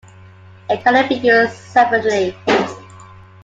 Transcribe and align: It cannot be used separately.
It 0.71 0.81
cannot 0.83 1.09
be 1.09 1.13
used 1.17 1.53
separately. 1.53 2.35